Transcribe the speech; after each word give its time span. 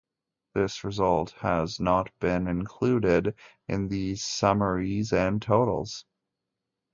This 0.55 0.83
result 0.83 1.29
has 1.41 1.79
not 1.79 2.09
been 2.19 2.47
included 2.47 3.35
in 3.67 3.87
these 3.87 4.23
summaries 4.23 5.13
and 5.13 5.39
totals. 5.39 6.05